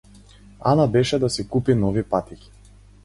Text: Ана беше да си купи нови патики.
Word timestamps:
Ана 0.71 0.87
беше 0.87 1.19
да 1.23 1.29
си 1.29 1.47
купи 1.49 1.75
нови 1.75 2.03
патики. 2.03 2.51